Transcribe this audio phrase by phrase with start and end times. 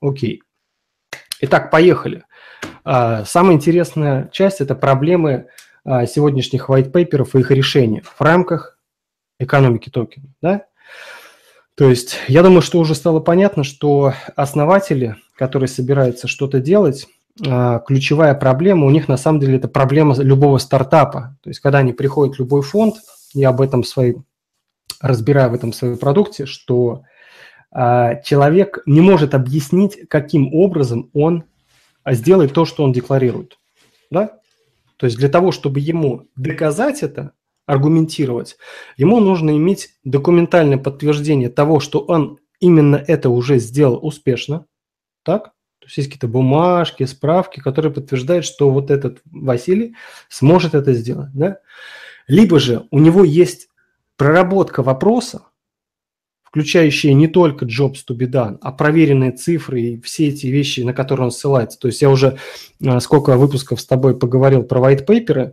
[0.00, 0.42] Окей.
[1.40, 2.24] Итак, поехали.
[2.84, 5.48] А, самая интересная часть– это проблемы
[5.84, 8.78] а, сегодняшних white paper и их решения в рамках
[9.38, 10.28] экономики токена.
[10.40, 10.64] Да?
[11.74, 17.06] То есть я думаю, что уже стало понятно, что основатели, которые собираются что-то делать,
[17.46, 21.36] а, ключевая проблема у них на самом деле это проблема любого стартапа.
[21.42, 22.96] То есть когда они приходят в любой фонд,
[23.34, 24.16] я об этом своей,
[25.00, 27.02] разбираю в этом своем продукте, что
[28.24, 31.44] человек не может объяснить, каким образом он
[32.08, 33.58] сделает то, что он декларирует.
[34.10, 34.38] Да?
[34.96, 37.32] То есть для того, чтобы ему доказать это,
[37.66, 38.56] аргументировать,
[38.96, 44.64] ему нужно иметь документальное подтверждение того, что он именно это уже сделал успешно.
[45.22, 45.52] Так?
[45.80, 49.96] То есть есть какие-то бумажки, справки, которые подтверждают, что вот этот Василий
[50.30, 51.30] сможет это сделать.
[51.34, 51.58] Да?
[52.26, 53.68] Либо же у него есть
[54.16, 55.42] проработка вопроса,
[56.56, 60.94] включающие не только jobs to be done, а проверенные цифры и все эти вещи, на
[60.94, 61.78] которые он ссылается.
[61.78, 62.38] То есть я уже
[62.82, 65.52] а, сколько выпусков с тобой поговорил про white paper,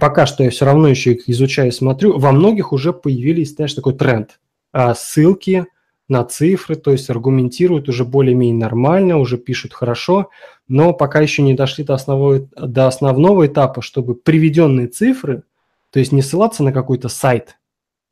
[0.00, 3.94] пока что я все равно еще их изучаю, смотрю, во многих уже появились, знаешь, такой
[3.94, 4.38] тренд.
[4.72, 5.66] А, ссылки
[6.08, 10.30] на цифры, то есть аргументируют уже более-менее нормально, уже пишут хорошо,
[10.68, 15.42] но пока еще не дошли до основного, до основного этапа, чтобы приведенные цифры,
[15.90, 17.58] то есть не ссылаться на какой-то сайт,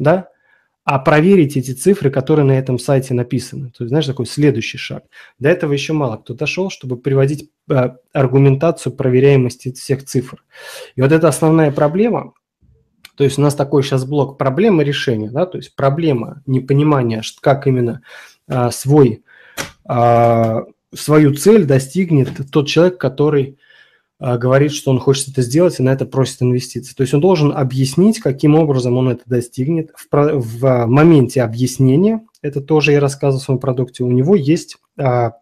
[0.00, 0.30] да,
[0.84, 3.70] а проверить эти цифры, которые на этом сайте написаны.
[3.70, 5.04] То есть, знаешь, такой следующий шаг.
[5.38, 10.44] До этого еще мало кто дошел, чтобы приводить э, аргументацию проверяемости всех цифр.
[10.94, 12.34] И вот это основная проблема.
[13.16, 17.66] То есть у нас такой сейчас блок проблемы решения, да, то есть проблема непонимания, как
[17.66, 18.02] именно
[18.48, 19.22] э, свой,
[19.88, 20.60] э,
[20.92, 23.58] свою цель достигнет тот человек, который
[24.24, 26.94] говорит, что он хочет это сделать и на это просит инвестиции.
[26.94, 29.90] То есть он должен объяснить, каким образом он это достигнет.
[29.96, 35.32] В, в моменте объяснения, это тоже я рассказывал в своем продукте, у него есть а,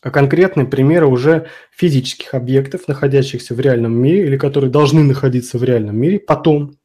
[0.00, 5.96] конкретные примеры уже физических объектов, находящихся в реальном мире или которые должны находиться в реальном
[5.96, 6.76] мире потом,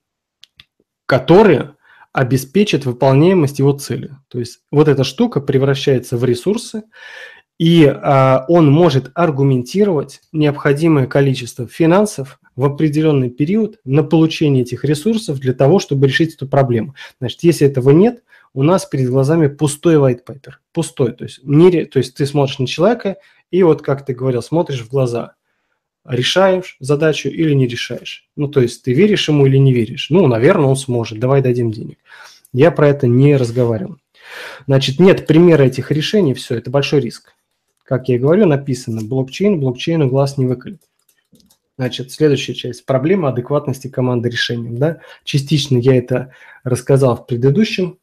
[1.06, 1.76] которые
[2.12, 4.12] обеспечат выполняемость его цели.
[4.28, 6.84] То есть вот эта штука превращается в ресурсы,
[7.60, 15.40] и а, он может аргументировать необходимое количество финансов в определенный период на получение этих ресурсов
[15.40, 16.96] для того, чтобы решить эту проблему.
[17.20, 20.54] Значит, если этого нет, у нас перед глазами пустой white paper.
[20.72, 21.14] Пустой.
[21.14, 23.18] То есть, не, то есть ты смотришь на человека
[23.50, 25.36] и вот, как ты говорил, смотришь в глаза.
[26.06, 28.28] Решаешь задачу или не решаешь.
[28.36, 30.08] Ну, то есть ты веришь ему или не веришь.
[30.10, 31.20] Ну, наверное, он сможет.
[31.20, 31.98] Давай дадим денег.
[32.52, 33.98] Я про это не разговаривал.
[34.68, 37.34] Значит, нет примера этих решений, все, это большой риск.
[37.84, 40.82] Как я и говорю, написано блокчейн, блокчейну глаз не выколет.
[41.78, 42.86] Значит, следующая часть.
[42.86, 44.78] Проблема адекватности команды решением.
[44.78, 45.00] Да?
[45.24, 46.32] Частично я это
[46.64, 47.98] рассказал в предыдущем.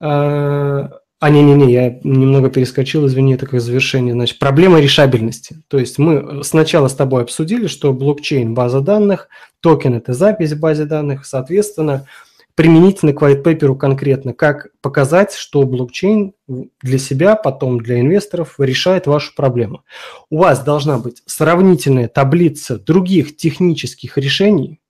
[0.00, 4.14] А, а, не-не-не, я немного перескочил, извини, это как завершение.
[4.14, 5.62] Значит, проблема решабельности.
[5.68, 9.28] То есть мы сначала с тобой обсудили, что блокчейн– база данных,
[9.60, 12.06] токен– это запись в базе данных, соответственно,
[12.54, 19.06] применительно к white paper конкретно, как показать, что блокчейн для себя, потом для инвесторов решает
[19.06, 19.84] вашу проблему.
[20.28, 24.80] У вас должна быть сравнительная таблица других технических решений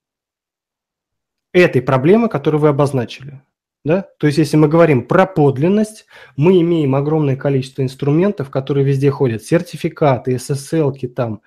[1.52, 3.40] этой проблемы, которую вы обозначили.
[3.84, 4.06] Да?
[4.18, 6.04] То есть, если мы говорим про подлинность,
[6.36, 9.42] мы имеем огромное количество инструментов, которые везде ходят.
[9.42, 11.40] Сертификаты, SSL, там,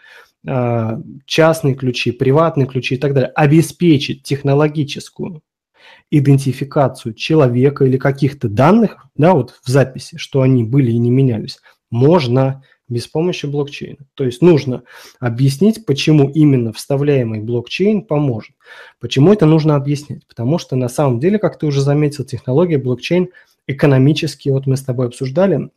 [0.46, 3.32] а, частные ключи, приватные ключи и так далее.
[3.36, 5.42] Обеспечить технологическую
[6.12, 11.60] идентификацию человека или каких-то данных, да, вот в записи, что они были и не менялись,
[11.90, 14.06] можно без помощи блокчейна.
[14.14, 14.84] То есть нужно
[15.20, 18.56] объяснить, почему именно вставляемый блокчейн поможет.
[19.00, 20.28] Почему это нужно объяснять?
[20.28, 23.30] Потому что на самом деле, как ты уже заметил, технология блокчейн
[23.68, 25.70] экономически, вот мы с тобой обсуждали,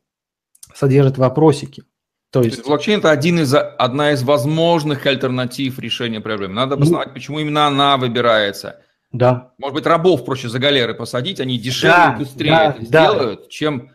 [0.74, 1.84] содержит вопросики.
[2.30, 6.54] То есть, То есть блокчейн это один из, одна из возможных альтернатив решения проблем.
[6.54, 8.82] Надо обосновать, ну, почему именно она выбирается.
[9.16, 9.52] Да.
[9.58, 12.86] Может быть, рабов проще за галеры посадить, они дешевле да, быстрее да, это да.
[12.86, 13.90] сделают, чем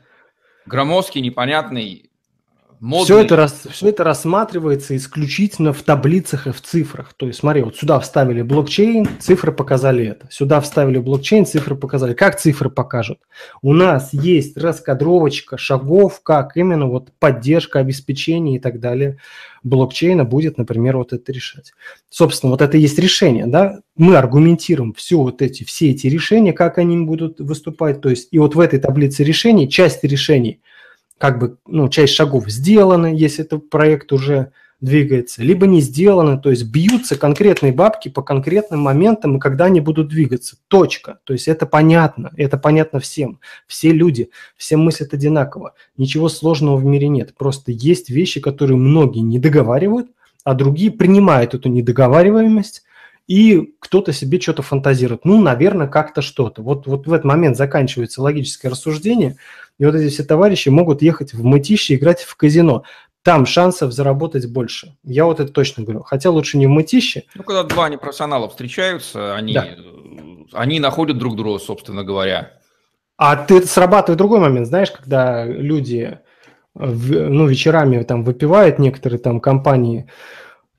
[0.66, 2.11] громоздкий, непонятный
[2.82, 3.06] модный.
[3.06, 7.14] Все это, все это рассматривается исключительно в таблицах и в цифрах.
[7.14, 10.28] То есть, смотри, вот сюда вставили блокчейн, цифры показали это.
[10.30, 12.14] Сюда вставили блокчейн, цифры показали.
[12.14, 13.20] Как цифры покажут?
[13.62, 19.18] У нас есть раскадровочка шагов, как именно вот поддержка, обеспечение и так далее
[19.64, 21.74] блокчейна будет, например, вот это решать.
[22.10, 23.82] Собственно, вот это и есть решение, да?
[23.96, 28.02] Мы аргументируем все вот эти, все эти решения, как они будут выступать.
[28.02, 30.62] То есть, и вот в этой таблице решений, часть решений–
[31.22, 36.50] как бы, ну, часть шагов сделаны, если это проект уже двигается, либо не сделано, то
[36.50, 40.56] есть бьются конкретные бабки по конкретным моментам и когда они будут двигаться.
[40.68, 41.20] Точка.
[41.24, 43.40] То есть это понятно, это понятно всем.
[43.68, 45.76] Все люди, все мыслят одинаково.
[45.96, 47.36] Ничего сложного в мире нет.
[47.38, 50.08] Просто есть вещи, которые многие не договаривают,
[50.44, 52.82] а другие принимают эту недоговариваемость
[53.28, 55.26] и кто-то себе что-то фантазирует.
[55.26, 56.62] Ну, наверное, как-то что-то.
[56.62, 59.38] Вот, вот в этот момент заканчивается логическое рассуждение,
[59.78, 62.84] и вот эти все товарищи могут ехать в мытище, играть в казино.
[63.24, 64.96] Там шансов заработать больше.
[65.04, 66.02] Я вот это точно говорю.
[66.02, 67.24] Хотя лучше не в мытище.
[67.36, 69.68] Ну, когда два непрофессионала встречаются, они, да.
[70.54, 72.54] они находят друг друга, собственно говоря.
[73.18, 76.20] А ты срабатывает другой момент, знаешь, когда люди
[76.74, 80.10] ну, вечерами там выпивают некоторые там компании,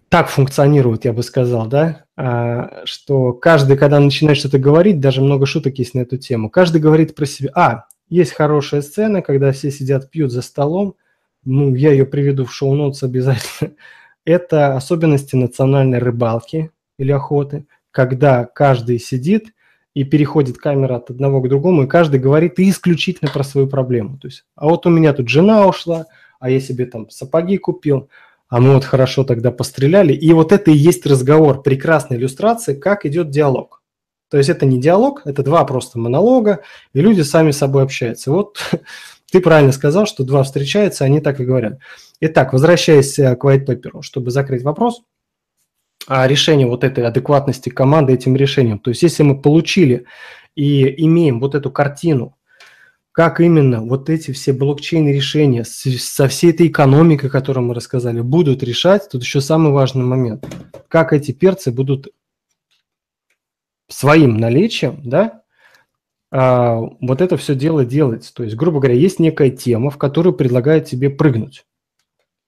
[0.08, 5.78] так функционируют, я бы сказал, да, что каждый, когда начинает что-то говорить, даже много шуток
[5.78, 10.10] есть на эту тему, каждый говорит про себя, а, есть хорошая сцена, когда все сидят,
[10.10, 10.96] пьют за столом,
[11.44, 13.72] ну, я ее приведу в шоу-нотс обязательно,
[14.24, 19.54] это особенности национальной рыбалки или охоты, когда каждый сидит
[19.94, 24.18] и переходит камера от одного к другому, и каждый говорит исключительно про свою проблему.
[24.18, 26.06] То есть, а вот у меня тут жена ушла,
[26.40, 28.08] а я себе там сапоги купил,
[28.52, 30.12] а мы вот хорошо тогда постреляли.
[30.12, 33.82] И вот это и есть разговор, прекрасная иллюстрация, как идет диалог.
[34.30, 36.60] То есть это не диалог, это два просто монолога,
[36.92, 38.30] и люди сами с собой общаются.
[38.30, 38.58] Вот
[39.32, 41.78] ты правильно сказал, что два встречаются, они так и говорят.
[42.20, 45.00] Итак, возвращаясь э, к white paper, чтобы закрыть вопрос,
[46.06, 48.78] решение вот этой адекватности команды этим решением.
[48.78, 50.04] То есть если мы получили
[50.56, 52.36] и имеем вот эту картину
[53.12, 59.08] как именно вот эти все блокчейн-решения со всей этой экономикой, которую мы рассказали, будут решать,
[59.10, 60.46] тут еще самый важный момент.
[60.88, 62.08] Как эти перцы будут
[63.88, 65.42] своим наличием, да,
[66.30, 68.32] а, вот это все дело делать.
[68.34, 71.66] То есть, грубо говоря, есть некая тема, в которую предлагают тебе прыгнуть.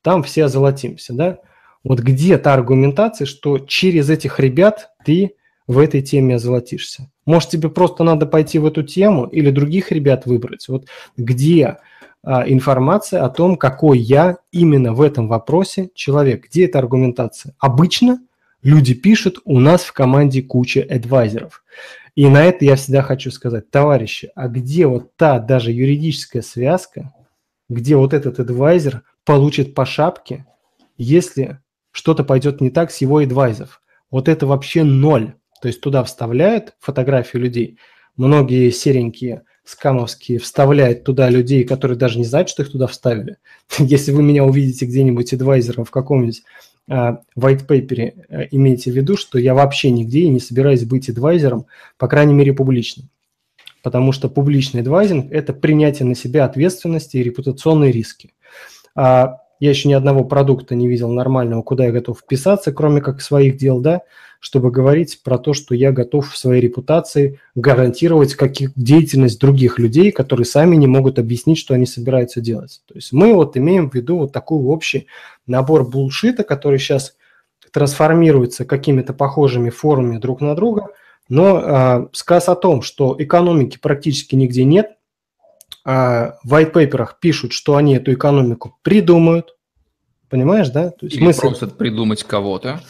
[0.03, 1.39] Там все озолотимся, да.
[1.83, 7.11] Вот где та аргументация, что через этих ребят ты в этой теме озолотишься.
[7.27, 10.69] Может, тебе просто надо пойти в эту тему или других ребят выбрать.
[10.69, 11.79] Вот где
[12.23, 16.47] а, информация о том, какой я именно в этом вопросе человек.
[16.47, 17.55] Где эта аргументация?
[17.59, 18.19] Обычно
[18.63, 21.63] люди пишут, у нас в команде куча адвайзеров.
[22.15, 27.13] И на это я всегда хочу сказать, товарищи, а где вот та даже юридическая связка,
[27.69, 30.47] где вот этот адвайзер получит по шапке,
[30.97, 33.83] если что-то пойдет не так с его адвайзов?
[34.11, 35.35] Вот это вообще ноль.
[35.65, 37.79] То есть туда вставляют фотографии людей.
[38.19, 43.39] Многие серенькие скамовские вставляют туда людей, которые даже не знают, что их туда вставили.
[43.79, 46.43] Если вы меня увидите где-нибудь адвайзером в каком-нибудь
[46.91, 51.09] uh, white paper, uh, имейте в виду, что я вообще нигде и не собираюсь быть
[51.09, 51.65] адвайзером,
[51.97, 53.09] по крайней мере, публичным.
[53.83, 58.35] Потому что публичный адвайзинг– это принятие на себя ответственности и репутационные риски.
[58.95, 59.31] Uh,
[59.61, 63.57] я еще ни одного продукта не видел нормального, куда я готов вписаться, кроме как своих
[63.57, 64.03] дел, да,
[64.45, 70.13] чтобы говорить про то, что я готов в своей репутации гарантировать каких деятельность других людей,
[70.13, 72.83] которые сами не могут объяснить, что они собираются делать.
[72.87, 75.07] То есть мы вот имеем в виду вот такой общий
[75.47, 77.17] набор булшита, который сейчас
[77.73, 80.89] трансформируется какими-то похожими формами друг на друга,
[81.31, 84.91] но э, сказ о том, что экономики практически нигде нет,
[85.87, 89.54] э, в white paper пишут, что они эту экономику придумают,
[90.29, 90.91] Понимаешь, да?
[90.91, 91.41] То есть Или мысль...
[91.41, 92.81] просто придумать кого-то.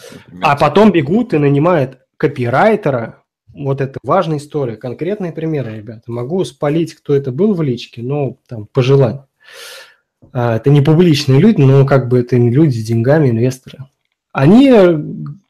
[0.41, 3.23] А потом бегут и нанимают копирайтера.
[3.53, 4.77] Вот это важная история.
[4.77, 6.11] Конкретные примеры, ребята.
[6.11, 9.27] Могу спалить, кто это был в личке, но там по желанию.
[10.33, 13.79] А, это не публичные люди, но как бы это люди с деньгами, инвесторы.
[14.33, 14.73] Они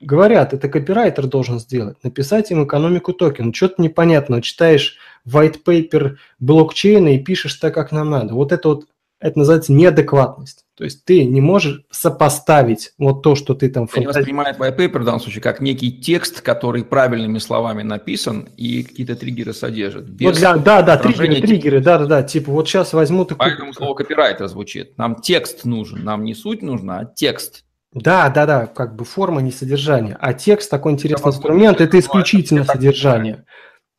[0.00, 3.54] говорят, это копирайтер должен сделать, написать им экономику токена.
[3.54, 4.42] Что-то непонятно.
[4.42, 8.34] Читаешь white paper блокчейна и пишешь так, как нам надо.
[8.34, 8.86] Вот это вот
[9.24, 10.66] это называется неадекватность.
[10.76, 13.88] То есть ты не можешь сопоставить вот то, что ты там...
[13.94, 18.82] Они воспринимают white paper в данном случае как некий текст, который правильными словами написан и
[18.82, 20.10] какие-то триггеры содержит.
[20.20, 22.22] Вот для, да, да, триггеры, триггеры, да, да, да.
[22.22, 23.24] Типа вот сейчас возьму...
[23.24, 23.48] Такой...
[23.48, 24.98] Поэтому слово копирайтер звучит.
[24.98, 27.64] Нам текст нужен, нам не суть нужна, а текст.
[27.94, 30.18] Да, да, да, как бы форма, не содержание.
[30.20, 33.46] А текст такой интересный инструмент, это исключительно содержание.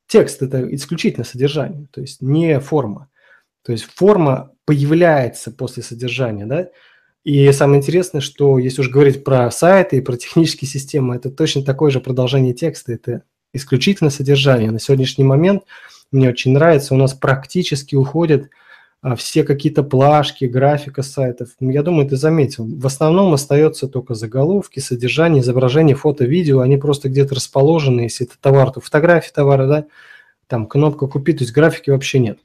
[0.07, 3.09] Текст это исключительно содержание, то есть не форма.
[3.65, 6.69] То есть форма появляется после содержания, да.
[7.23, 11.63] И самое интересное, что если уж говорить про сайты и про технические системы, это точно
[11.63, 14.69] такое же продолжение текста, это исключительно содержание.
[14.69, 15.63] На сегодняшний момент
[16.11, 18.49] мне очень нравится, у нас практически уходят
[19.01, 21.49] а, все какие-то плашки, графика сайтов.
[21.59, 22.65] Я думаю, ты заметил.
[22.67, 26.59] В основном остается только заголовки, содержание, изображение, фото, видео.
[26.59, 28.01] Они просто где-то расположены.
[28.01, 29.85] Если это товар, то фотографии товара, да,
[30.47, 32.39] там кнопка «Купить», то есть графики вообще нет.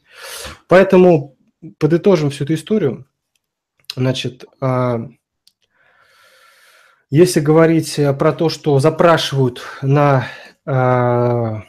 [0.68, 1.36] Поэтому
[1.78, 3.06] подытожим всю эту историю.
[3.96, 5.08] Значит, а,
[7.10, 10.26] Если говорить про то, что запрашивают на,
[10.64, 11.64] на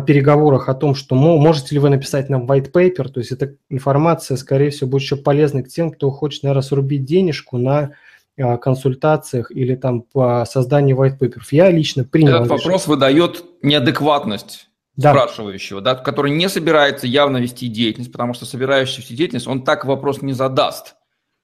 [0.00, 4.36] переговорах о том, что можете ли вы написать нам white paper, то есть эта информация,
[4.36, 7.92] скорее всего, будет еще полезной к тем, кто хочет, наверное, срубить денежку на
[8.36, 11.40] консультациях или там по созданию white paper.
[11.52, 12.34] Я лично принял...
[12.34, 15.12] Этот вопрос выдает неадекватность да.
[15.12, 19.84] спрашивающего, да, который не собирается явно вести деятельность, потому что собирающийся вести деятельность, он так
[19.84, 20.96] вопрос не задаст.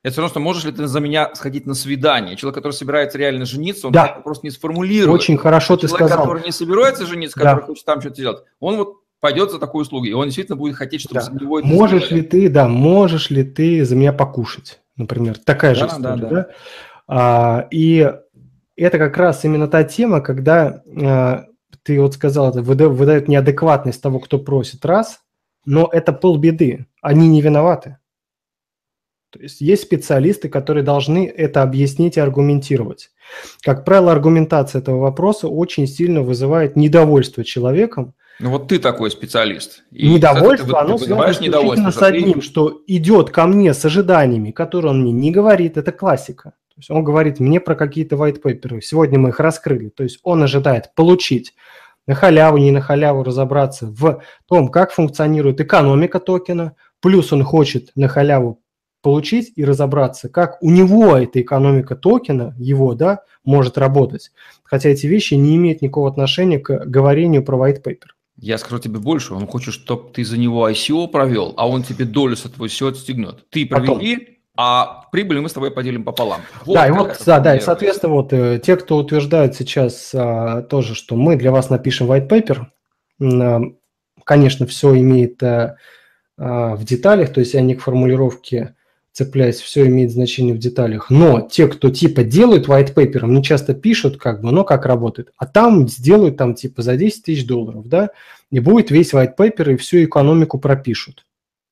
[0.03, 2.35] Это все равно, что можешь ли ты за меня сходить на свидание.
[2.35, 4.15] Человек, который собирается реально жениться, он да.
[4.17, 5.15] вопрос не сформулирует.
[5.15, 6.27] Очень хорошо ты Человек, сказал.
[6.27, 7.67] который не собирается жениться, который да.
[7.67, 11.03] хочет там что-то делать, он вот пойдет за такую услугу, и он действительно будет хотеть,
[11.03, 11.21] чтобы да.
[11.21, 12.23] за него это Можешь сделали.
[12.23, 15.39] ли ты, да, можешь ли ты за меня покушать, например.
[15.39, 16.29] Такая же да, история, да?
[16.29, 16.47] да?
[17.07, 18.13] А, и
[18.77, 21.45] это как раз именно та тема, когда а,
[21.83, 25.21] ты вот сказал, это выдают неадекватность того, кто просит, раз,
[25.65, 27.99] но это полбеды, они не виноваты.
[29.31, 33.11] То есть есть специалисты, которые должны это объяснить и аргументировать.
[33.63, 38.15] Как правило, аргументация этого вопроса очень сильно вызывает недовольство человеком.
[38.41, 39.85] Ну вот ты такой специалист.
[39.91, 45.01] И, недовольство, оно связано исключительно с одним, что идет ко мне с ожиданиями, которые он
[45.01, 46.53] мне не говорит, это классика.
[46.75, 48.81] То есть он говорит мне про какие-то white paper.
[48.81, 49.91] Сегодня мы их раскрыли.
[49.91, 51.55] То есть он ожидает получить
[52.07, 57.91] на халяву, не на халяву разобраться в том, как функционирует экономика токена, плюс он хочет
[57.95, 58.63] на халяву
[59.03, 64.31] получить и разобраться, как у него эта экономика токена, его, да, может работать.
[64.63, 68.09] Хотя эти вещи не имеют никакого отношения к говорению про white paper.
[68.39, 72.05] Я скажу тебе больше, он хочет, чтобы ты за него ICO провел, а он тебе
[72.05, 73.45] долю с этого ICO отстегнет.
[73.51, 74.32] Ты провели, Потом.
[74.57, 76.43] А прибыль мы с тобой поделим пополам.
[76.65, 80.63] Вот да, и вот, да, да, и соответственно, вот э, те, кто утверждают сейчас а,
[80.63, 82.67] тоже, что мы для вас напишем white paper,
[83.23, 83.61] а,
[84.25, 85.77] конечно, все имеет а,
[86.39, 88.75] а, в деталях, то есть они к формулировке
[89.13, 91.11] цепляясь, все имеет значение в деталях.
[91.11, 95.33] Но те, кто типа делают white paper, мне часто пишут, как бы, ну как работает.
[95.37, 98.11] А там сделают там типа за 10 тысяч долларов, да,
[98.51, 101.27] и будет весь white paper и всю экономику пропишут.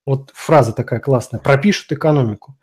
[0.07, 2.57] Вот фраза такая классная, пропишут экономику.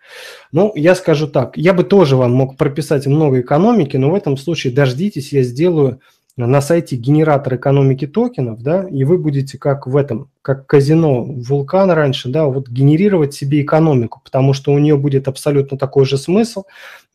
[0.51, 4.37] Ну, я скажу так, я бы тоже вам мог прописать много экономики, но в этом
[4.37, 6.01] случае дождитесь, я сделаю
[6.37, 11.89] на сайте генератор экономики токенов, да, и вы будете как в этом, как казино Вулкан
[11.89, 16.65] раньше, да, вот генерировать себе экономику, потому что у нее будет абсолютно такой же смысл,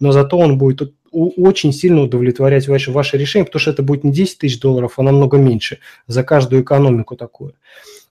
[0.00, 4.12] но зато он будет очень сильно удовлетворять ваше, ваше решение, потому что это будет не
[4.12, 7.54] 10 тысяч долларов, а намного меньше за каждую экономику такую.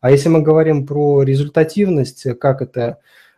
[0.01, 2.97] А если мы говорим про результативность, как это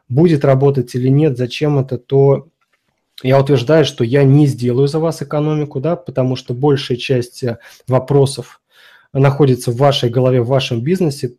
[0.10, 2.48] будет работать или нет, зачем это, то
[3.22, 7.60] я утверждаю, что я не сделаю за вас экономику, да, потому что большая часть э,
[7.88, 8.62] вопросов
[9.12, 11.36] находится в вашей голове, в вашем бизнесе.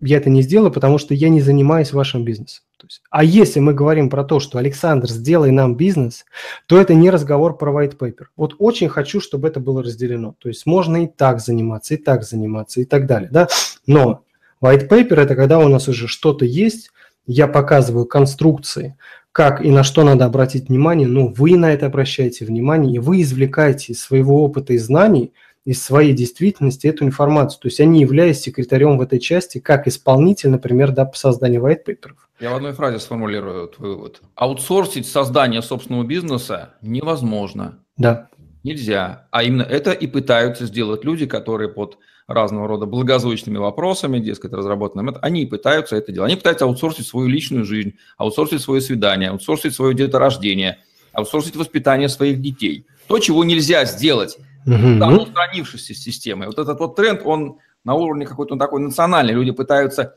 [0.00, 2.62] Я это не сделаю, потому что я не занимаюсь вашим бизнесом.
[2.78, 6.24] То есть, а если мы говорим про то, что Александр, сделай нам бизнес,
[6.66, 8.26] то это не разговор про white paper.
[8.36, 10.36] Вот очень хочу, чтобы это было разделено.
[10.38, 13.28] То есть можно и так заниматься, и так заниматься, и так далее.
[13.32, 13.48] Да?
[13.86, 14.22] Но
[14.62, 16.90] white paper– это когда у нас уже что-то есть,
[17.26, 18.96] я показываю конструкции,
[19.32, 23.22] как и на что надо обратить внимание, ну, вы на это обращаете внимание, и вы
[23.22, 25.32] извлекаете из своего опыта и знаний,
[25.64, 27.60] из своей действительности эту информацию.
[27.60, 31.84] То есть они являются секретарем в этой части, как исполнитель, например, да, по созданию white
[31.86, 32.12] paper.
[32.40, 34.22] Я в одной фразе сформулирую твой вывод.
[34.34, 37.80] Аутсорсить создание собственного бизнеса невозможно.
[37.98, 38.30] Да.
[38.64, 39.28] Нельзя.
[39.30, 41.98] А именно это и пытаются сделать люди, которые под
[42.28, 46.28] разного рода благозвучными вопросами, дескать, разработанным, они пытаются это делать.
[46.28, 50.78] Они пытаются аутсорсить свою личную жизнь, аутсорсить свое свидание, аутсорсить свое деторождение,
[51.12, 52.86] аутсорсить воспитание своих детей.
[53.08, 54.98] То, чего нельзя сделать, угу.
[55.00, 56.46] там устранившись из системы.
[56.46, 59.32] Вот этот вот тренд, он на уровне какой-то такой национальный.
[59.32, 60.14] Люди пытаются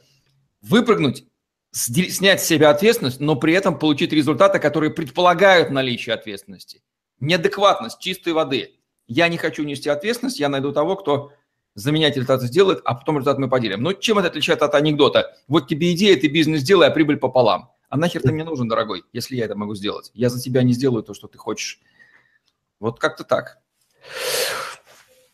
[0.61, 1.23] выпрыгнуть,
[1.71, 6.81] снять с себя ответственность, но при этом получить результаты, которые предполагают наличие ответственности.
[7.21, 8.75] Неадекватность чистой воды.
[9.07, 11.31] Я не хочу нести ответственность, я найду того, кто
[11.75, 13.81] за меня результаты сделает, а потом результат мы поделим.
[13.81, 15.35] Но чем это отличается от анекдота?
[15.47, 17.71] Вот тебе идея, ты бизнес сделай, а прибыль пополам.
[17.89, 20.11] А нахер ты мне нужен, дорогой, если я это могу сделать?
[20.13, 21.79] Я за тебя не сделаю то, что ты хочешь.
[22.79, 23.59] Вот как-то так.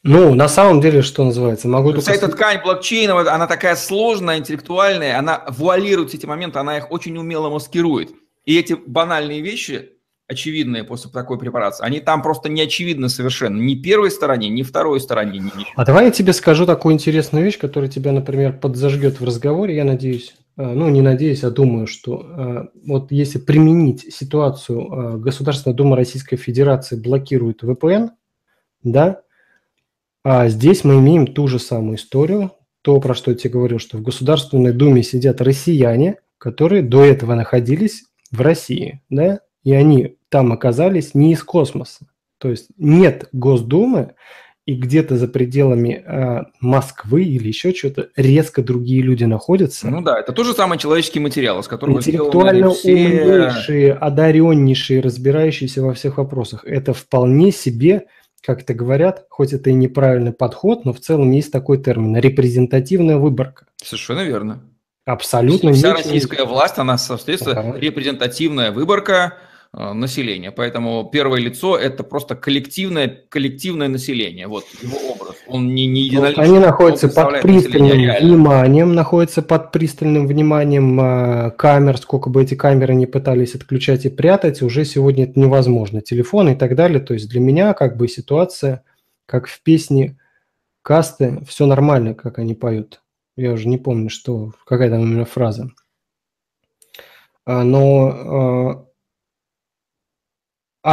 [0.04, 5.20] Ну, на самом деле, что называется, могу Вся эта ткань блокчейна, она такая сложная, интеллектуальная,
[5.20, 8.12] она вуалирует эти моменты, она их очень умело маскирует.
[8.46, 9.97] И эти банальные вещи,
[10.28, 11.86] очевидные после такой препарации.
[11.86, 13.60] Они там просто не очевидны совершенно.
[13.60, 15.40] Ни первой стороне, ни второй стороне.
[15.40, 19.76] Ни А давай я тебе скажу такую интересную вещь, которая тебя, например, подзажгет в разговоре,
[19.76, 20.36] я надеюсь.
[20.58, 25.96] Э, ну, не надеюсь, а думаю, что э, вот если применить ситуацию, э, Государственная Дума
[25.96, 28.10] Российской Федерации блокирует VPN,
[28.84, 29.22] да,
[30.24, 33.98] а здесь мы имеем ту же самую историю, то, про что я тебе говорил, что
[33.98, 40.52] в Государственной Думе сидят россияне, которые до этого находились в России, да, и они там
[40.52, 42.08] оказались не из космоса.
[42.40, 44.16] То есть нет Госдумы,
[44.68, 49.88] и где-то за пределами э, Москвы или еще что-то резко другие люди находятся.
[49.88, 52.92] Ну да, это тоже самый человеческий материал, из которого Интеллектуально все...
[52.92, 56.66] умнейшие, одареннейшие, разбирающиеся во всех вопросах.
[56.66, 58.08] Это вполне себе,
[58.42, 63.16] как это говорят, хоть это и неправильный подход, но в целом есть такой термин– репрезентативная
[63.16, 63.68] выборка.
[63.82, 64.64] Совершенно верно.
[65.06, 65.72] Абсолютно.
[65.72, 67.80] Вся российская власть, она, соответственно, ага.
[67.80, 69.36] репрезентативная выборка–
[69.74, 70.52] населения.
[70.52, 74.48] Поэтому первое лицо– это просто коллективное, коллективное население.
[74.48, 75.36] Вот его образ.
[75.48, 76.44] Он не, не единоличный.
[76.44, 82.96] Они находятся под пристальным вниманием, находятся под пристальным вниманием э, камер, сколько бы эти камеры
[82.96, 86.02] не пытались отключать и прятать, уже сегодня это невозможно.
[86.02, 87.00] Телефон и так далее.
[87.00, 88.84] То есть для меня как бы ситуация,
[89.26, 90.18] как в песне
[90.82, 93.02] касты, все нормально, как они поют.
[93.36, 95.70] Я уже не помню, что, какая там именно фраза.
[97.46, 98.87] А, но э,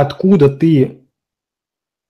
[0.00, 1.06] откуда ты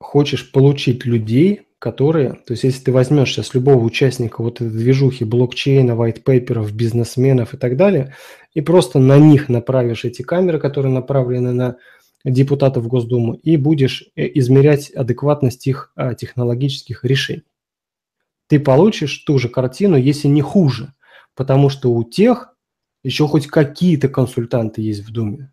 [0.00, 5.24] хочешь получить людей, которые, то есть если ты возьмешь сейчас любого участника вот этой движухи
[5.24, 8.14] блокчейна, white бизнесменов и так далее,
[8.54, 11.76] и просто на них направишь эти камеры, которые направлены на
[12.24, 17.44] депутатов Госдумы, и будешь э, измерять адекватность их а, технологических решений.
[18.48, 20.94] Ты получишь ту же картину, если не хуже,
[21.34, 22.56] потому что у тех
[23.02, 25.50] еще хоть какие-то консультанты есть в Думе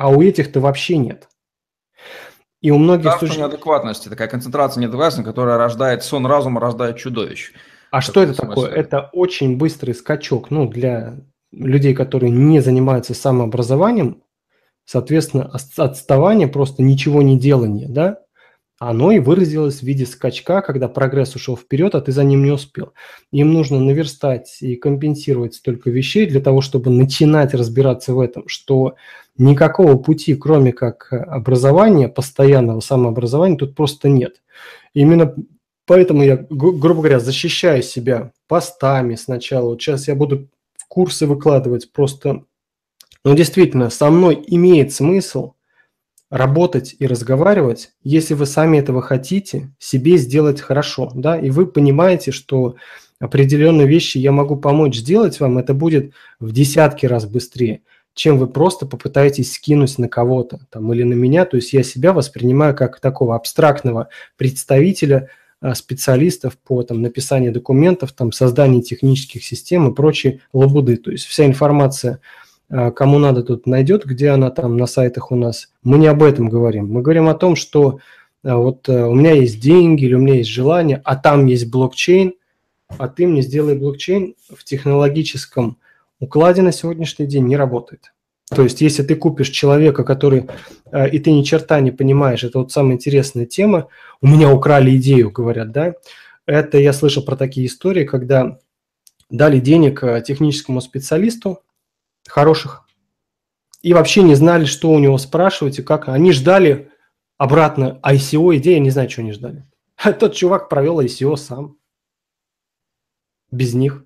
[0.00, 1.28] а у этих-то вообще нет.
[2.62, 3.18] И у многих...
[3.18, 3.38] Суще...
[3.38, 7.52] неадекватности, такая концентрация неадекватности, которая рождает сон разума, рождает чудовищ.
[7.90, 8.54] А что это смысле?
[8.54, 8.70] такое?
[8.70, 11.18] Это очень быстрый скачок, ну, для
[11.52, 14.22] людей, которые не занимаются самообразованием,
[14.86, 18.20] соответственно, отставание, просто ничего не делание, да,
[18.80, 22.50] оно и выразилось в виде скачка, когда прогресс ушел вперед, а ты за ним не
[22.50, 22.94] успел.
[23.30, 28.96] Им нужно наверстать и компенсировать столько вещей для того, чтобы начинать разбираться в этом, что
[29.36, 34.40] никакого пути, кроме как образования, постоянного самообразования, тут просто нет.
[34.94, 35.34] Именно
[35.84, 39.68] поэтому я, грубо говоря, защищаю себя постами сначала.
[39.68, 40.48] Вот сейчас я буду
[40.88, 42.44] курсы выкладывать просто...
[43.26, 45.52] Но действительно, со мной имеет смысл–
[46.30, 52.30] работать и разговаривать, если вы сами этого хотите, себе сделать хорошо, да, и вы понимаете,
[52.30, 52.76] что
[53.18, 57.82] определенные вещи я могу помочь сделать вам, это будет в десятки раз быстрее,
[58.14, 61.44] чем вы просто попытаетесь скинуть на кого-то там, или на меня.
[61.44, 65.28] То есть я себя воспринимаю как такого абстрактного представителя
[65.60, 70.96] а, специалистов по там, написанию документов, там, созданию технических систем и прочей лабуды.
[70.96, 72.20] То есть вся информация–
[72.70, 75.72] кому надо тут найдет, где она там на сайтах у нас.
[75.82, 76.88] Мы не об этом говорим.
[76.88, 77.98] Мы говорим о том, что
[78.44, 81.68] э, вот э, у меня есть деньги или у меня есть желание, а там есть
[81.70, 82.34] блокчейн,
[82.88, 85.78] а ты мне сделай блокчейн в технологическом
[86.20, 88.12] укладе на сегодняшний день не работает.
[88.54, 90.46] То есть, если ты купишь человека, который,
[91.12, 93.86] и ты ни черта не понимаешь, это вот самая интересная тема,
[94.20, 95.94] у меня украли идею, говорят, да,
[96.46, 98.58] это я слышал про такие истории, когда
[99.30, 101.60] дали денег техническому специалисту,
[102.30, 102.86] хороших.
[103.82, 106.08] И вообще не знали, что у него спрашивать и как.
[106.08, 106.90] Они ждали
[107.38, 109.66] обратно ICO идеи, я не знаю, что они ждали.
[110.02, 111.76] А тот чувак провел ICO сам.
[113.50, 114.04] Без них.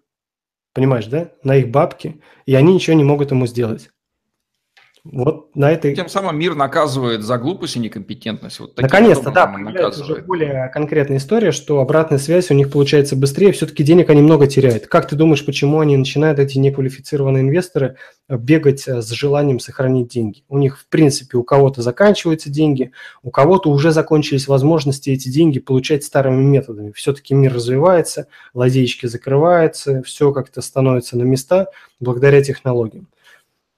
[0.73, 1.31] Понимаешь, да?
[1.45, 2.21] На их бабки.
[2.47, 3.91] И они ничего не могут ему сделать.
[5.05, 5.95] Вот на этой...
[5.95, 8.59] Тем самым мир наказывает за глупость и некомпетентность.
[8.59, 13.53] Вот Наконец-то, да, появляется уже более конкретная история, что обратная связь у них получается быстрее,
[13.53, 14.87] все-таки денег они много теряют.
[14.87, 17.97] Как ты думаешь, почему они начинают, эти неквалифицированные инвесторы,
[18.31, 20.43] бегать э, с желанием сохранить деньги?
[20.49, 22.91] У них, в принципе, у кого-то заканчиваются деньги,
[23.23, 26.93] у кого-то уже закончились возможности эти деньги получать старыми методами.
[26.93, 31.69] Все-таки мир развивается, лазейки закрываются, все как-то становится на места
[32.01, 33.09] благодаря технологиям.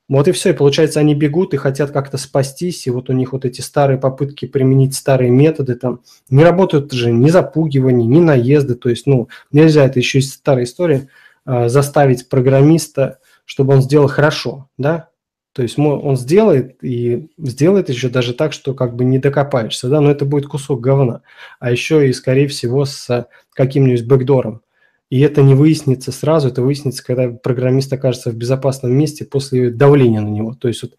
[0.09, 3.33] Вот и все, и получается, они бегут и хотят как-то спастись, и вот у них
[3.33, 6.03] вот эти старые попытки применить старые методы там.
[6.31, 10.65] Не работают же ни запугивание, ни наезды, то есть, ну, нельзя, это еще из старой
[10.65, 11.09] истории,
[11.45, 15.09] а, заставить программиста, чтобы он сделал хорошо, да,
[15.53, 20.03] то есть он сделает и сделает еще даже так, что как бы не докопаешься, да,
[20.03, 21.23] но это будет кусок говна,
[21.61, 24.61] а еще и, скорее всего, с каким-нибудь бэкдором,
[25.09, 30.21] и это не выяснится сразу, это выяснится, когда программист окажется в безопасном месте после давления
[30.21, 30.55] на него.
[30.55, 30.93] То есть вот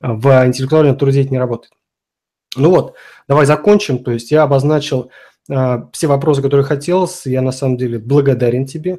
[0.00, 1.72] а, в интеллектуальном труде это не работает.
[2.56, 2.94] Ну вот,
[3.28, 4.04] давай закончим.
[4.04, 5.10] То есть я обозначил
[5.48, 7.08] э, все вопросы, которые хотел.
[7.24, 8.98] Я на самом деле благодарен тебе.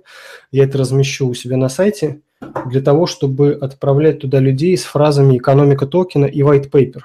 [0.51, 2.21] Я это размещу у себя на сайте
[2.65, 7.01] для того, чтобы отправлять туда людей с фразами «экономика токена» и «white paper».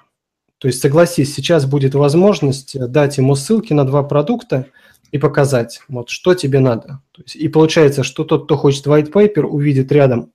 [0.58, 4.66] То есть согласись, сейчас будет возможность дать ему ссылки на два продукта–
[5.16, 7.02] и показать, вот что тебе надо.
[7.12, 10.32] То есть, и получается, что тот, кто хочет white paper, увидит рядом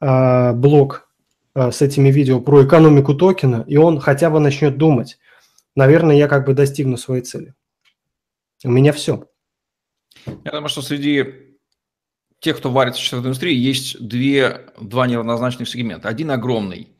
[0.00, 1.08] э, блок
[1.54, 5.18] э, с этими видео про экономику токена, и он хотя бы начнет думать,
[5.74, 7.54] наверное, я как бы достигну своей цели.
[8.64, 9.28] У меня все.
[10.44, 11.24] Я думаю, что среди
[12.40, 16.08] тех, кто варится в индустрии, есть две, два неравнозначных сегмента.
[16.08, 16.96] Один огромный,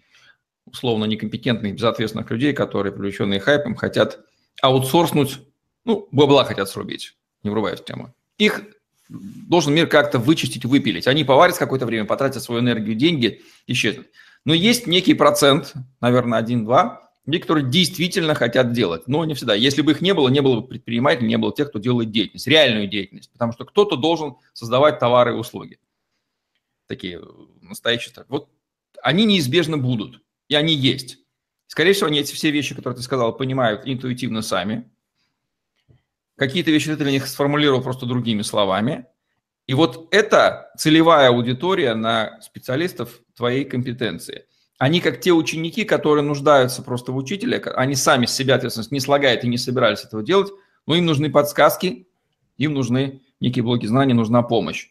[0.65, 4.21] условно некомпетентных, безответственных людей, которые, привлеченные хайпом, хотят
[4.63, 5.41] аутсорснуть,
[5.87, 8.15] ну, бабла хотят срубить, не врубаясь в тему.
[8.37, 8.61] Их
[9.09, 11.07] должен мир как-то вычистить, выпилить.
[11.07, 14.09] Они поварятся какое-то время, потратят свою энергию, деньги, исчезнут.
[14.45, 19.07] Но есть некий процент, наверное, 1-2, людей, которые действительно хотят делать.
[19.07, 19.55] Но не всегда.
[19.55, 22.47] Если бы их не было, не было бы предпринимателей, не было тех, кто делает деятельность,
[22.47, 23.31] реальную деятельность.
[23.33, 25.79] Потому что кто-то должен создавать товары и услуги.
[26.87, 27.21] Такие
[27.63, 28.13] настоящие.
[28.29, 28.49] Вот
[29.03, 30.21] они неизбежно будут.
[30.49, 31.19] И они есть.
[31.69, 34.89] Скорее всего, они эти все вещи, которые ты сказал, понимают интуитивно сами.
[36.37, 39.07] Какие-то вещи ты для них сформулировал просто другими словами.
[39.67, 44.45] И вот это целевая аудитория на специалистов твоей компетенции.
[44.79, 49.01] Они как те ученики, которые нуждаются просто в учителе, они сами с себя ответственность не
[49.01, 50.53] слагают и не собирались этого делать,
[50.87, 52.07] но им нужны подсказки,
[52.59, 54.91] им нужны некие блоки знаний, нужна помощь.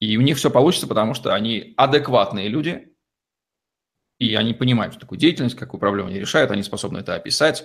[0.00, 2.92] И у них все получится, потому что они адекватные люди,
[4.18, 7.64] и они понимают, что такую деятельность, какую проблему они решают, они способны это описать.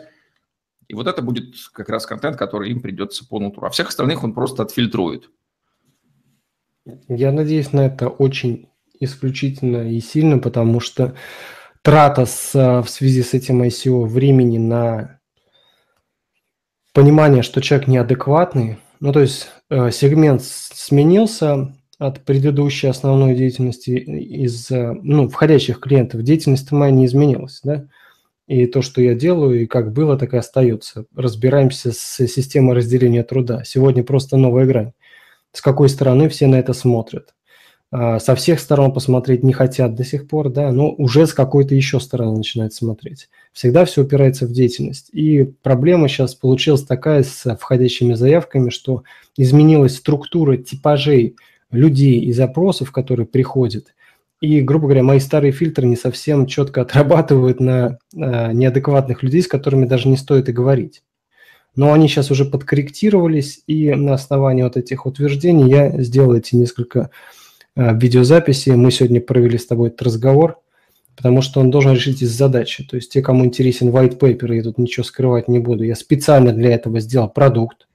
[0.90, 3.66] И вот это будет как раз контент, который им придется по нутру.
[3.66, 5.30] А всех остальных он просто отфильтрует.
[7.08, 11.16] Я надеюсь на это очень исключительно и сильно, потому что
[11.84, 15.20] трата с, в связи с этим ICO времени на
[16.94, 24.70] понимание, что человек неадекватный, ну то есть э, сегмент сменился, от предыдущей основной деятельности из
[24.70, 26.24] ну, входящих клиентов.
[26.24, 27.88] Деятельность моя не изменилась, да?
[28.50, 31.06] И то, что я делаю, и как было, так и остается.
[31.16, 33.64] Разбираемся с системой разделения труда.
[33.64, 34.94] Сегодня просто новая грань.
[35.52, 37.36] С какой стороны все на это смотрят.
[37.92, 41.76] А, со всех сторон посмотреть не хотят до сих пор, да, но уже с какой-то
[41.76, 43.30] еще стороны начинают смотреть.
[43.54, 45.10] Всегда все упирается в деятельность.
[45.14, 49.04] И проблема сейчас получилась такая с входящими заявками, что
[49.38, 51.36] изменилась структура типажей
[51.70, 53.94] людей и запросов, которые приходят.
[54.42, 59.48] И, грубо говоря, мои старые фильтры не совсем четко отрабатывают на э, неадекватных людей, с
[59.48, 61.04] которыми даже не стоит и говорить.
[61.76, 67.10] Но они сейчас уже подкорректировались, и на основании вот этих утверждений я сделал эти несколько
[67.76, 68.76] э, видеозаписей.
[68.76, 70.60] Мы сегодня провели с тобой этот разговор,
[71.18, 72.86] потому что он должен решить из задачи.
[72.86, 75.84] То есть те, кому интересен white paper, я тут ничего скрывать не буду.
[75.84, 77.90] Я специально для этого сделал продукт,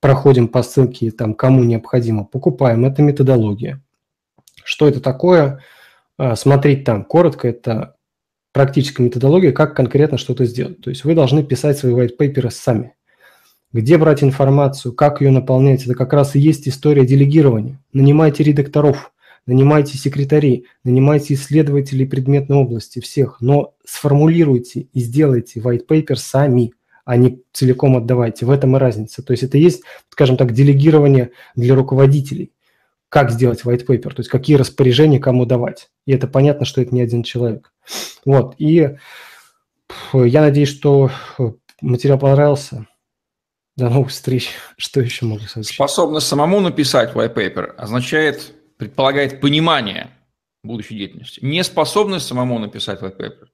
[0.00, 2.84] проходим по ссылке, там, кому необходимо, покупаем.
[2.84, 3.80] Это методология.
[4.70, 5.58] Что это такое?
[6.16, 7.96] А, смотреть там коротко, это
[8.52, 10.80] практическая методология, как конкретно что-то сделать.
[10.80, 12.94] То есть вы должны писать свои white paper сами.
[13.72, 17.80] Где брать информацию, как ее наполнять, это как раз и есть история делегирования.
[17.92, 19.12] Нанимайте редакторов,
[19.44, 27.16] нанимайте секретарей, нанимайте исследователей предметной области, всех, но сформулируйте и сделайте white paper сами а
[27.16, 28.46] не целиком отдавайте.
[28.46, 29.20] В этом и разница.
[29.20, 32.52] То есть это есть, скажем так, делегирование для руководителей.
[33.10, 35.90] Как сделать white paper, то есть какие распоряжения кому давать.
[36.06, 37.72] И это понятно, что это не один человек.
[38.24, 38.96] Вот, и
[40.14, 41.10] я надеюсь, что
[41.82, 42.86] материал понравился.
[43.76, 44.50] До новых встреч.
[44.76, 45.66] Что еще могу сказать?
[45.66, 50.10] Способность самому написать white paper означает, предполагает понимание
[50.62, 51.40] будущей деятельности.
[51.42, 53.46] Неспособность самому написать white paper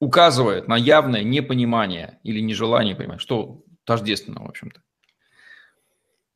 [0.00, 4.80] указывает на явное непонимание или нежелание понимать, что тождественно, в общем-то.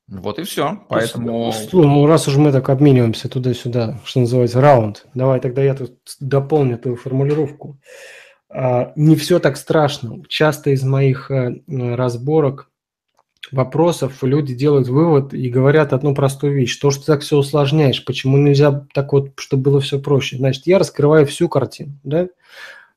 [0.09, 0.81] Вот и все.
[0.89, 1.53] Поэтому...
[1.73, 6.79] Ну, раз уж мы так обмениваемся туда-сюда, что называется, раунд, давай тогда я тут дополню
[6.79, 7.79] твою формулировку.
[8.49, 10.23] А, не все так страшно.
[10.29, 12.71] Часто из моих э, разборок
[13.53, 16.79] вопросов люди делают вывод и говорят одну простую вещь.
[16.79, 20.39] То, что ты так все усложняешь, почему нельзя так вот, чтобы было все проще?
[20.39, 22.29] Значит, я раскрываю всю картину, да?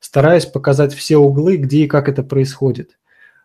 [0.01, 2.97] стараясь показать все углы, где и как это происходит.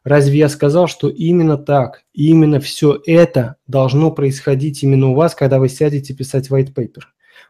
[0.07, 5.59] Разве я сказал, что именно так, именно все это должно происходить именно у вас, когда
[5.59, 7.03] вы сядете писать white paper?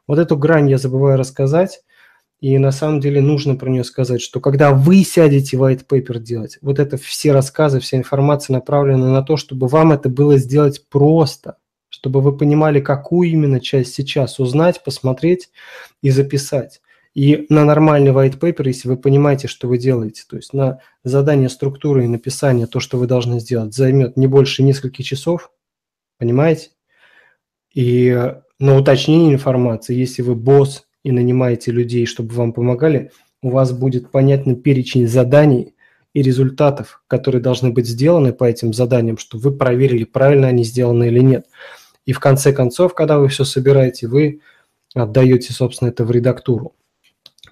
[0.06, 1.82] Вот эту грань я забываю рассказать,
[2.40, 6.56] и на самом деле нужно про нее сказать, что когда вы сядете white paper делать,
[6.62, 11.58] вот это все рассказы, вся информация направлена на то, чтобы вам это было сделать просто,
[11.90, 15.50] чтобы вы понимали, какую именно часть сейчас узнать, посмотреть
[16.00, 16.80] и записать.
[17.16, 21.48] И на нормальный white paper, если вы понимаете, что вы делаете, то есть на задание
[21.48, 25.50] структуры и написание, то, что вы должны сделать, займет не больше нескольких часов,
[26.18, 26.72] понимаете?
[27.72, 33.10] И на уточнение информации, если вы босс и нанимаете людей, чтобы вам помогали,
[33.42, 35.74] у вас будет понятный перечень заданий
[36.12, 41.08] и результатов, которые должны быть сделаны по этим заданиям, чтобы вы проверили, правильно они сделаны
[41.08, 41.46] или нет.
[42.04, 44.42] И в конце концов, когда вы все собираете, вы
[44.94, 46.74] отдаете, собственно, это в редактуру.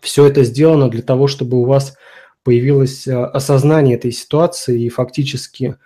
[0.04, 1.96] Все это сделано для того, чтобы у вас
[2.42, 5.76] появилось осознание этой ситуации и фактически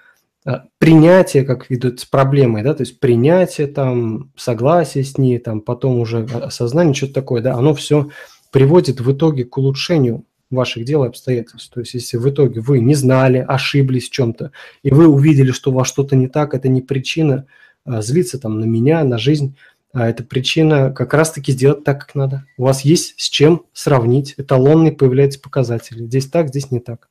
[0.79, 6.01] принятие как виду с проблемой, да, то есть принятие там, согласие с ней, там, потом
[6.01, 8.09] уже осознание, что-то такое, да, оно все
[8.51, 11.73] приводит в итоге к улучшению ваших дел и обстоятельств.
[11.73, 14.51] То есть, если в итоге вы не знали, ошиблись в чем-то,
[14.83, 17.47] и вы увидели, что у вас что-то не так, это не причина
[17.85, 19.55] а, злиться там на меня, на жизнь,
[19.93, 22.45] а это причина как раз-таки сделать так, как надо.
[22.57, 26.05] У вас есть с чем сравнить, эталонные появляются показатели.
[26.05, 27.09] Здесь так, здесь не так.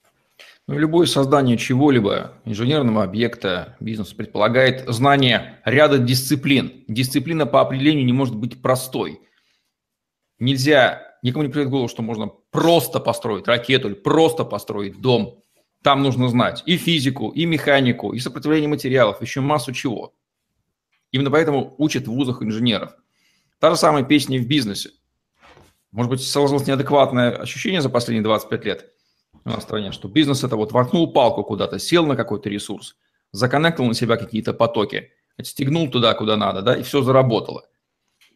[0.68, 6.84] Ну, любое создание чего-либо, инженерного объекта, бизнеса, предполагает знание ряда дисциплин.
[6.90, 9.22] Дисциплина по определению не может быть простой.
[10.40, 15.44] Нельзя никому не придет в голову, что можно просто построить ракету или просто построить дом.
[15.84, 20.14] Там нужно знать и физику, и механику, и сопротивление материалов, еще массу чего.
[21.12, 22.96] Именно поэтому учат в вузах инженеров.
[23.60, 24.92] Та же самая песня в бизнесе.
[25.92, 28.94] Может быть, сложилось неадекватное ощущение за последние 25 лет
[29.46, 32.98] у нас в стране, что бизнес это вот воткнул палку куда-то, сел на какой-то ресурс,
[33.32, 37.66] законнектил на себя какие-то потоки, отстегнул туда, куда надо, да, и все заработало–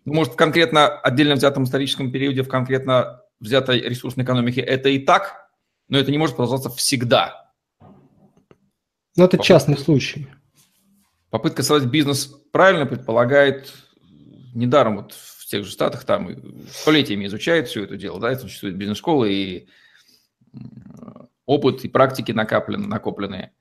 [0.05, 5.49] может, в конкретно отдельно взятом историческом периоде, в конкретно взятой ресурсной экономике это и так,
[5.89, 7.51] но это не может продолжаться всегда.
[9.15, 10.27] Но это частный случай.
[11.32, 13.74] Попытка создать бизнес правильно предполагает,
[14.54, 16.30] недаром вот в тех же Штатах там
[16.70, 19.67] столетиями изучают все это дело, да, это существует бизнес-школы и
[21.46, 23.54] опыт и практики накоплены, накопленные.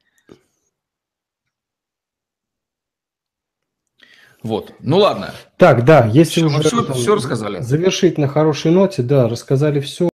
[4.42, 4.74] Вот.
[4.80, 5.32] Ну ладно.
[5.56, 7.60] Так, да, если все, уже все, все рассказали.
[7.60, 10.09] завершить на хорошей ноте, да, рассказали все.